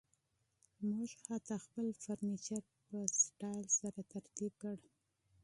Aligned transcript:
موږ 0.89 1.09
حتی 1.29 1.55
خپل 1.65 1.85
فرنیچر 2.03 2.61
په 2.85 2.97
سټایل 3.21 3.67
سره 3.79 3.99
ترتیب 4.11 4.53
کړ 4.61 4.77